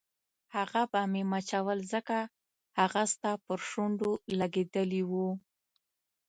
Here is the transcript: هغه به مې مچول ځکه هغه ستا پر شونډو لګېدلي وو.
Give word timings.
هغه 0.55 0.81
به 0.91 1.01
مې 1.11 1.23
مچول 1.31 1.79
ځکه 1.93 2.17
هغه 2.79 3.01
ستا 3.13 3.31
پر 3.45 3.59
شونډو 3.69 4.11
لګېدلي 4.39 5.03
وو. 5.11 5.29